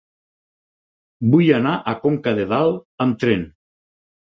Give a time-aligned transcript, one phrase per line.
[1.35, 3.51] Vull anar a Conca de Dalt amb tren.